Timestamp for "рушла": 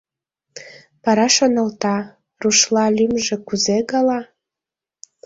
2.41-2.85